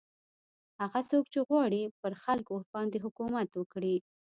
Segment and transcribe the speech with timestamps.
[0.81, 3.95] هغه څوک چې غواړي پر خلکو باندې حکومت وکړي.